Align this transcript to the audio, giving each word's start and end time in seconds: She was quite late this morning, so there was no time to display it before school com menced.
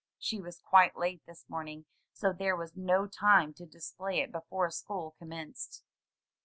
She 0.17 0.39
was 0.41 0.63
quite 0.63 0.97
late 0.97 1.21
this 1.27 1.47
morning, 1.47 1.85
so 2.11 2.33
there 2.33 2.55
was 2.55 2.75
no 2.75 3.05
time 3.05 3.53
to 3.53 3.67
display 3.67 4.19
it 4.19 4.31
before 4.31 4.71
school 4.71 5.13
com 5.19 5.27
menced. 5.27 5.83